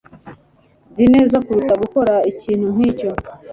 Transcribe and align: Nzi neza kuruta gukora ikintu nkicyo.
Nzi 0.91 1.05
neza 1.15 1.37
kuruta 1.45 1.73
gukora 1.83 2.13
ikintu 2.31 2.65
nkicyo. 2.73 3.09